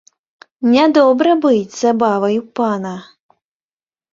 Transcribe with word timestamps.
Нядобра 0.75 1.35
быць 1.43 1.77
забавай 1.81 2.35
у 2.43 2.49
пана. 2.61 2.95